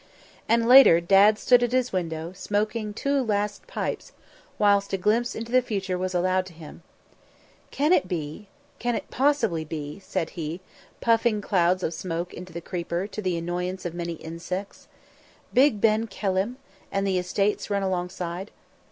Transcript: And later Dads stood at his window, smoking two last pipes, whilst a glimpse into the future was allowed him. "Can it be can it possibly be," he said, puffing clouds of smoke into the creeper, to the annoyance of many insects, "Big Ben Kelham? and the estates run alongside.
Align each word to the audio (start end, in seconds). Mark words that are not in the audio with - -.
And 0.49 0.67
later 0.67 0.99
Dads 0.99 1.39
stood 1.41 1.61
at 1.61 1.73
his 1.73 1.93
window, 1.93 2.33
smoking 2.33 2.91
two 2.91 3.21
last 3.23 3.67
pipes, 3.67 4.13
whilst 4.57 4.93
a 4.93 4.97
glimpse 4.97 5.35
into 5.35 5.51
the 5.51 5.61
future 5.61 5.95
was 5.95 6.15
allowed 6.15 6.49
him. 6.49 6.81
"Can 7.69 7.93
it 7.93 8.07
be 8.07 8.47
can 8.79 8.95
it 8.95 9.11
possibly 9.11 9.63
be," 9.63 9.93
he 9.93 9.99
said, 9.99 10.31
puffing 11.01 11.39
clouds 11.39 11.83
of 11.83 11.93
smoke 11.93 12.33
into 12.33 12.51
the 12.51 12.61
creeper, 12.61 13.05
to 13.05 13.21
the 13.21 13.37
annoyance 13.37 13.85
of 13.85 13.93
many 13.93 14.13
insects, 14.13 14.87
"Big 15.53 15.79
Ben 15.79 16.07
Kelham? 16.07 16.57
and 16.91 17.05
the 17.05 17.19
estates 17.19 17.69
run 17.69 17.83
alongside. 17.83 18.49